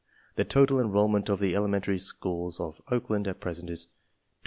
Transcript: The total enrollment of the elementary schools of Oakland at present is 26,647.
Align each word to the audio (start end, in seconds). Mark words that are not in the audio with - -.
The 0.35 0.45
total 0.45 0.79
enrollment 0.79 1.29
of 1.29 1.39
the 1.39 1.55
elementary 1.55 1.99
schools 1.99 2.59
of 2.59 2.81
Oakland 2.89 3.27
at 3.27 3.39
present 3.39 3.69
is 3.69 3.85
26,647. 3.85 3.93